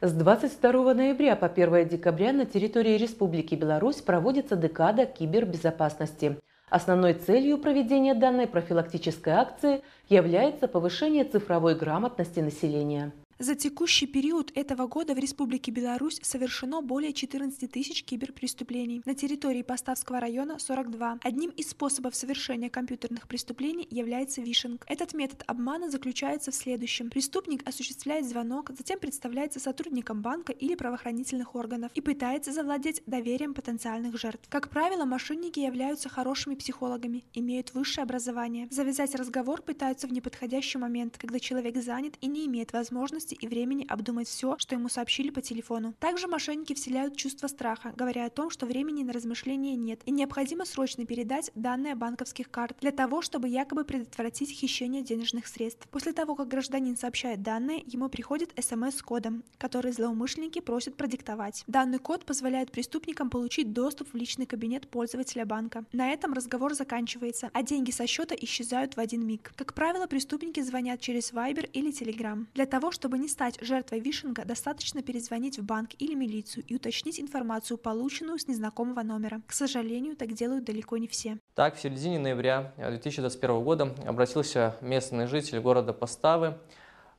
[0.00, 6.38] С 22 ноября по 1 декабря на территории Республики Беларусь проводится декада кибербезопасности.
[6.70, 13.12] Основной целью проведения данной профилактической акции является повышение цифровой грамотности населения.
[13.38, 19.02] За текущий период этого года в Республике Беларусь совершено более 14 тысяч киберпреступлений.
[19.04, 21.18] На территории Поставского района 42.
[21.22, 24.86] Одним из способов совершения компьютерных преступлений является вишинг.
[24.88, 27.10] Этот метод обмана заключается в следующем.
[27.10, 34.18] Преступник осуществляет звонок, затем представляется сотрудником банка или правоохранительных органов и пытается завладеть доверием потенциальных
[34.18, 34.48] жертв.
[34.48, 38.66] Как правило, мошенники являются хорошими психологами, имеют высшее образование.
[38.70, 43.48] Завязать разговор пытаются в неподходящий момент, когда человек занят и не имеет возможности возможности и
[43.48, 45.94] времени обдумать все, что ему сообщили по телефону.
[45.98, 50.64] Также мошенники вселяют чувство страха, говоря о том, что времени на размышления нет и необходимо
[50.64, 55.88] срочно передать данные банковских карт для того, чтобы якобы предотвратить хищение денежных средств.
[55.90, 61.64] После того, как гражданин сообщает данные, ему приходит смс с кодом, который злоумышленники просят продиктовать.
[61.66, 65.84] Данный код позволяет преступникам получить доступ в личный кабинет пользователя банка.
[65.92, 69.52] На этом разговор заканчивается, а деньги со счета исчезают в один миг.
[69.56, 72.46] Как правило, преступники звонят через Viber или Telegram.
[72.54, 76.74] Для того, чтобы чтобы не стать жертвой вишинга, достаточно перезвонить в банк или милицию и
[76.74, 79.40] уточнить информацию, полученную с незнакомого номера.
[79.46, 81.38] К сожалению, так делают далеко не все.
[81.54, 86.58] Так, в середине ноября 2021 года обратился местный житель города Поставы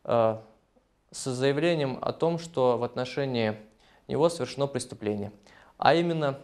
[0.03, 0.37] э,
[1.11, 3.55] с заявлением о том, что в отношении
[4.07, 5.31] него совершено преступление.
[5.77, 6.39] А именно,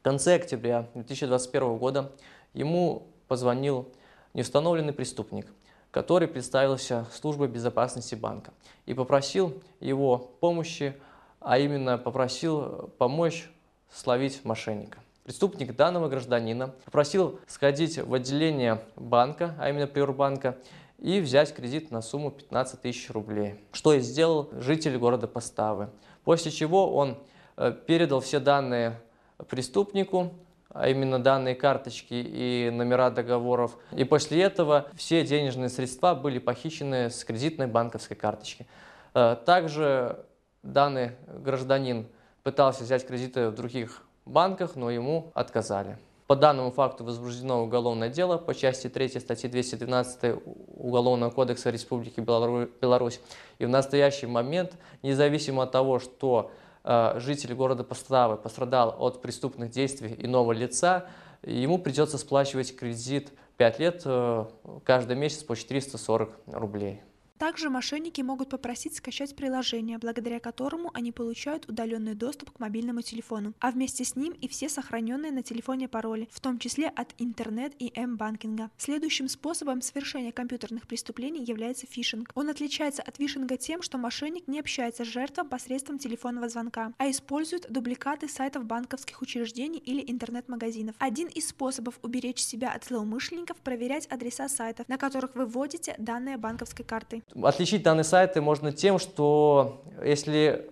[0.00, 2.12] в конце октября 2021 года
[2.52, 3.88] ему позвонил
[4.34, 5.46] неустановленный преступник–
[5.90, 8.52] который представился службой безопасности банка
[8.86, 10.94] и попросил его помощи,
[11.40, 13.50] а именно попросил помочь
[13.90, 14.98] словить мошенника.
[15.24, 20.56] Преступник данного гражданина попросил сходить в отделение банка, а именно Приорбанка,
[20.98, 25.90] и взять кредит на сумму 15 тысяч рублей, что и сделал житель города Поставы.
[26.24, 27.18] После чего он
[27.56, 29.00] э, передал все данные
[29.48, 30.32] преступнику,
[30.70, 33.76] а именно данные карточки и номера договоров.
[33.92, 38.66] И после этого все денежные средства были похищены с кредитной банковской карточки.
[39.14, 40.24] Э, также
[40.62, 42.06] данный гражданин
[42.42, 45.98] пытался взять кредиты в других банках, но ему отказали.
[46.26, 50.34] По данному факту возбуждено уголовное дело по части 3 статьи 212
[50.76, 53.20] Уголовного кодекса Республики Беларусь.
[53.58, 56.50] И в настоящий момент, независимо от того, что
[56.84, 61.08] житель города Поставы пострадал от преступных действий иного лица,
[61.42, 64.44] ему придется сплачивать кредит 5 лет э,
[64.84, 67.02] каждый месяц по 440 рублей.
[67.38, 73.54] Также мошенники могут попросить скачать приложение, благодаря которому они получают удаленный доступ к мобильному телефону,
[73.60, 77.74] а вместе с ним и все сохраненные на телефоне пароли, в том числе от интернет
[77.78, 78.70] и М-банкинга.
[78.76, 82.32] Следующим способом совершения компьютерных преступлений является фишинг.
[82.34, 87.08] Он отличается от фишинга тем, что мошенник не общается с жертвой посредством телефонного звонка, а
[87.08, 90.96] использует дубликаты сайтов банковских учреждений или интернет-магазинов.
[90.98, 96.36] Один из способов уберечь себя от злоумышленников– проверять адреса сайтов, на которых вы вводите данные
[96.36, 97.22] банковской карты.
[97.42, 100.70] Отличить данные сайты можно тем, что если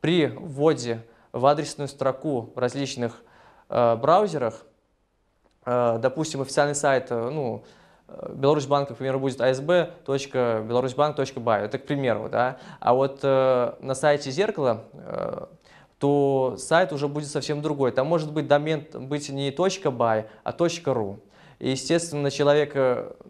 [0.00, 3.22] при вводе в адресную строку в различных
[3.68, 4.66] э, браузерах,
[5.64, 7.62] э, допустим, официальный сайт, э, ну,
[8.28, 14.84] Беларусьбанка, к примеру, будет asb.беларусьбанк.бай, это к примеру, да, а вот э, на сайте Зеркала,
[14.92, 15.46] э,
[15.98, 21.20] то сайт уже будет совсем другой, там может быть домен быть не .by, а .ru.
[21.58, 22.74] И, естественно, человек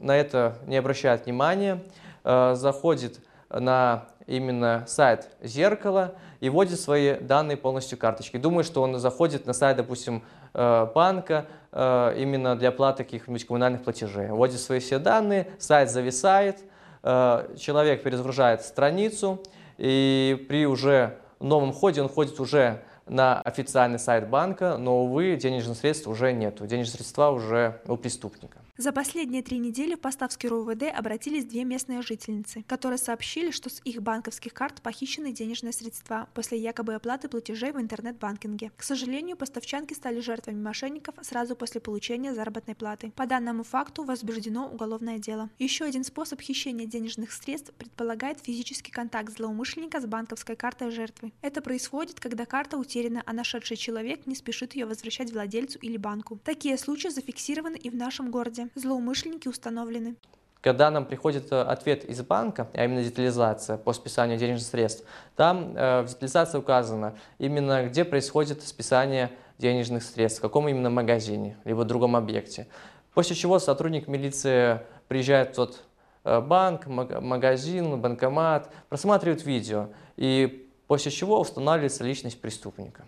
[0.01, 1.81] на это не обращает внимания,
[2.25, 8.37] заходит на именно сайт зеркала и вводит свои данные полностью карточки.
[8.37, 10.23] Думаю, что он заходит на сайт, допустим,
[10.55, 14.29] банка именно для оплаты каких-нибудь коммунальных платежей.
[14.29, 16.59] Вводит свои все данные, сайт зависает,
[17.03, 19.43] человек перезагружает страницу,
[19.77, 25.77] и при уже новом ходе он ходит уже на официальный сайт банка, но, увы, денежных
[25.77, 26.67] средств уже нету.
[26.67, 28.59] Денежные средства уже у преступника.
[28.79, 33.83] За последние три недели в Поставский РУВД обратились две местные жительницы, которые сообщили, что с
[33.85, 38.73] их банковских карт похищены денежные средства после якобы оплаты платежей в интернет-банкинге.
[38.75, 43.13] К сожалению, поставчанки стали жертвами мошенников сразу после получения заработной платы.
[43.15, 45.51] По данному факту возбуждено уголовное дело.
[45.59, 51.31] Еще один способ хищения денежных средств предполагает физический контакт злоумышленника с банковской картой жертвы.
[51.43, 56.41] Это происходит, когда карта утеряна, а нашедший человек не спешит ее возвращать владельцу или банку.
[56.43, 58.87] Такие случаи зафиксированы и в нашем городе связи.
[58.87, 60.17] Злоумышленники установлены.
[60.61, 65.05] Когда нам приходит э, ответ из банка, а именно детализация по списанию денежных средств,
[65.35, 71.57] там э, в детализации указано именно где происходит списание денежных средств, в каком именно магазине,
[71.65, 72.69] либо другом объекте.
[73.13, 75.83] После чего сотрудник милиции приезжает в тот
[76.25, 83.05] э, банк, магазин, банкомат, просматривает видео, и после чего устанавливается личность преступника.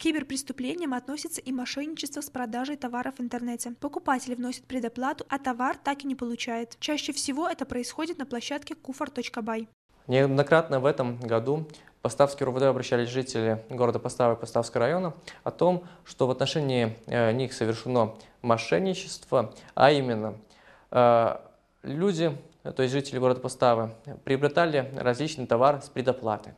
[0.00, 3.74] Киберпреступлениям относится и мошенничество с продажей товаров в интернете.
[3.78, 6.78] Покупатель вносит предоплату, а товар так и не получает.
[6.80, 9.68] Чаще всего это происходит на площадке kufar.by.
[10.06, 11.66] Неоднократно в этом году
[11.98, 15.12] в Поставский РУВД обращались жители города Поставы Поставского района
[15.44, 20.34] о том, что в отношении э, них совершено мошенничество, а именно
[20.92, 21.36] э,
[21.82, 23.90] люди, то есть жители города Поставы,
[24.24, 26.54] приобретали различный товар с предоплатой.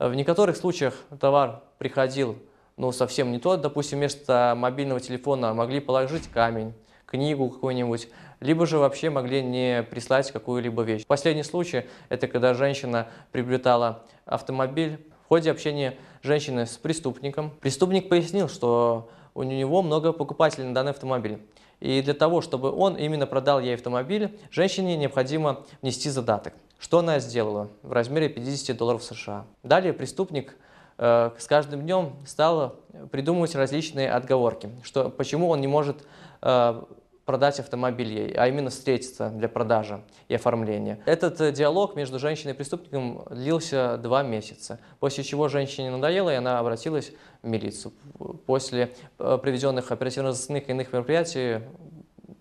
[0.00, 2.36] В некоторых случаях товар приходил
[2.76, 3.56] ну, совсем не то.
[3.56, 6.74] Допустим, вместо мобильного телефона могли положить камень,
[7.06, 8.08] книгу какую-нибудь,
[8.40, 11.06] либо же вообще могли не прислать какую-либо вещь.
[11.06, 14.98] Последний случай– это когда женщина приобретала автомобиль.
[15.24, 20.90] В ходе общения женщины с преступником преступник пояснил, что у него много покупателей на данный
[20.90, 21.38] автомобиль.
[21.80, 26.54] И для того, чтобы он именно продал ей автомобиль, женщине необходимо внести задаток.
[26.78, 29.46] Что она сделала в размере 50 долларов США.
[29.62, 30.56] Далее преступник
[31.02, 32.76] с каждым днем стал
[33.10, 36.04] придумывать различные отговорки, что почему он не может
[36.42, 36.82] э,
[37.24, 41.00] продать автомобиль ей, а именно встретиться для продажи и оформления.
[41.04, 46.36] Этот э, диалог между женщиной и преступником длился два месяца, после чего женщине надоело, и
[46.36, 47.92] она обратилась в милицию.
[48.46, 51.62] После проведенных оперативно-розыскных и иных мероприятий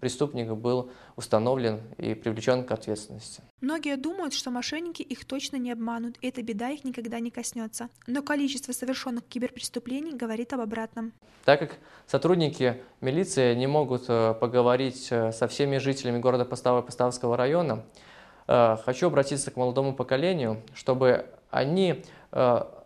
[0.02, 3.41] преступник был установлен и привлечен к ответственности.
[3.62, 7.89] Многие думают, что мошенники их точно не обманут, и эта беда их никогда не коснется.
[8.08, 11.14] Но количество совершенных киберпреступлений говорит об обратном.
[11.45, 11.78] Так как
[12.08, 17.86] сотрудники милиции не могут э, поговорить э, со всеми жителями города Постава и Поставского района,
[18.47, 22.04] э, хочу обратиться к молодому поколению, чтобы они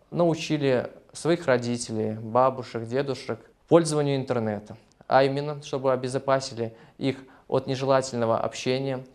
[0.09, 4.75] научили своих родителей, бабушек, дедушек пользованию интернета
[5.07, 9.05] а именно, чтобы обезопасили их от нежелательного общения,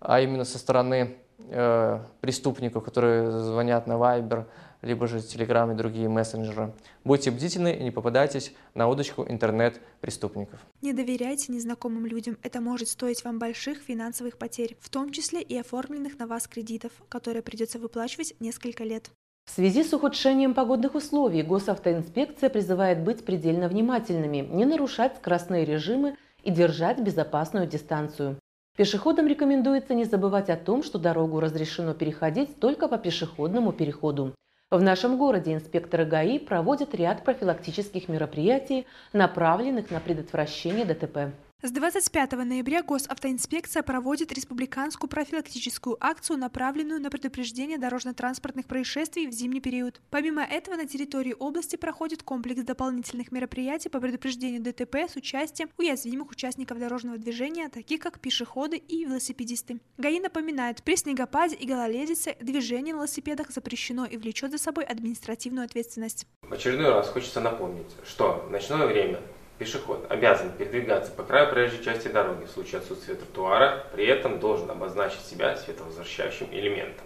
[0.00, 4.46] а именно со стороны э, преступников, которые звонят на Viber,
[4.82, 6.72] либо же Telegram и другие мессенджеры.
[7.04, 10.60] Будьте бдительны и не попадайтесь на удочку интернет-преступников.
[10.82, 12.38] Не доверяйте незнакомым людям.
[12.42, 16.92] Это может стоить вам больших финансовых потерь, в том числе и оформленных на вас кредитов,
[17.08, 19.10] которые придется выплачивать несколько лет.
[19.48, 26.18] В связи с ухудшением погодных условий госавтоинспекция призывает быть предельно внимательными, не нарушать скоростные режимы
[26.44, 28.38] и держать безопасную дистанцию.
[28.76, 34.34] Пешеходам рекомендуется не забывать о том, что дорогу разрешено переходить только по пешеходному переходу.
[34.70, 41.32] В нашем городе инспекторы ГАИ проводят ряд профилактических мероприятий, направленных на предотвращение ДТП.
[41.60, 49.60] С 25 ноября госавтоинспекция проводит республиканскую профилактическую акцию, направленную на предупреждение дорожно-транспортных происшествий в зимний
[49.60, 50.00] период.
[50.10, 56.30] Помимо этого, на территории области проходит комплекс дополнительных мероприятий по предупреждению ДТП с участием уязвимых
[56.30, 59.80] участников дорожного движения, таких как пешеходы и велосипедисты.
[59.96, 65.64] ГАИ напоминает, при снегопаде и гололедице движение на велосипедах запрещено и влечет за собой административную
[65.64, 66.28] ответственность.
[66.42, 69.18] В очередной раз хочется напомнить, что ночное время
[69.58, 74.70] Пешеход обязан передвигаться по краю проезжей части дороги в случае отсутствия тротуара, при этом должен
[74.70, 77.04] обозначить себя световозвращающим элементом.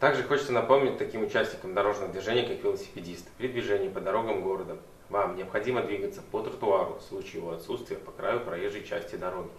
[0.00, 4.76] Также хочется напомнить таким участникам дорожного движения, как велосипедисты, при движении по дорогам города.
[5.08, 9.50] Вам необходимо двигаться по тротуару в случае его отсутствия по краю проезжей части дороги.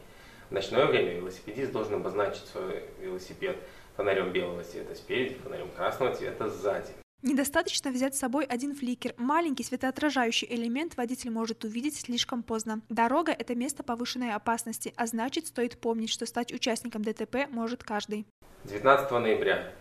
[0.49, 3.57] В ночное время велосипедист должен обозначить свой велосипед
[3.97, 6.91] фонарем белого цвета спереди, фонарем красного цвета сзади.
[7.25, 9.15] Недостаточно взять с собой один фликер.
[9.17, 12.81] Маленький светоотражающий элемент водитель может увидеть слишком поздно.
[12.87, 18.27] Дорога– это место повышенной опасности, а значит, стоит помнить, что стать участником ДТП может каждый.
[18.65, 19.71] 19 ноября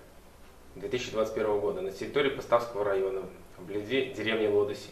[0.76, 3.28] 2021 года на территории Поставского района,
[3.58, 4.88] вблизи деревни Лодоси,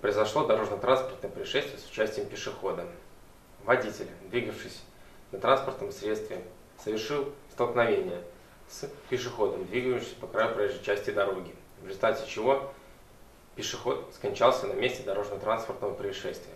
[0.00, 2.86] произошло дорожно-транспортное происшествие с участием пешехода.
[3.64, 4.82] Водитель, двигавшись
[5.32, 6.44] на транспортном средстве,
[6.78, 8.22] совершил столкновение
[8.68, 12.72] с пешеходом, двигающимся по краю проезжей части дороги, в результате чего
[13.54, 16.54] пешеход скончался на месте дорожно-транспортного происшествия.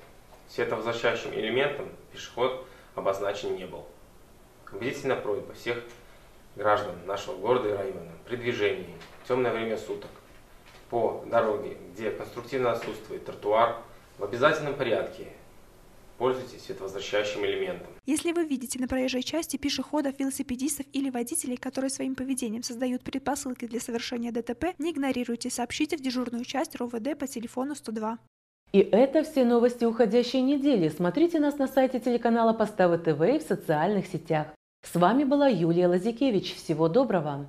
[0.48, 3.86] Световозвращающим элементом пешеход обозначен не был.
[4.72, 5.78] Убедительная просьба всех
[6.56, 10.10] граждан нашего города и района при движении в темное время суток
[10.90, 13.78] по дороге, где конструктивно отсутствует тротуар,
[14.18, 15.28] в обязательном порядке
[16.20, 17.86] пользуйтесь световозвращающим элементом.
[18.04, 23.66] Если вы видите на проезжей части пешеходов, велосипедистов или водителей, которые своим поведением создают предпосылки
[23.66, 28.18] для совершения ДТП, не игнорируйте, сообщите в дежурную часть РОВД по телефону 102.
[28.72, 30.90] И это все новости уходящей недели.
[30.90, 34.48] Смотрите нас на сайте телеканала Поставы ТВ и в социальных сетях.
[34.82, 36.54] С вами была Юлия Лазикевич.
[36.54, 37.46] Всего доброго!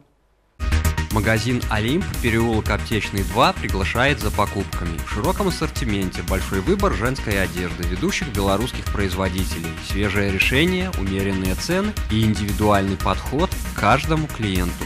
[1.12, 4.98] Магазин «Олимп», переулок Аптечный 2 приглашает за покупками.
[5.06, 12.24] В широком ассортименте большой выбор женской одежды ведущих белорусских производителей, свежее решение, умеренные цены и
[12.24, 14.86] индивидуальный подход к каждому клиенту.